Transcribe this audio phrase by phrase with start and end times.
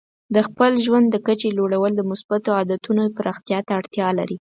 [0.35, 4.37] د خپل ژوند د کچې لوړول د مثبتو عادتونو پراختیا ته اړتیا لري.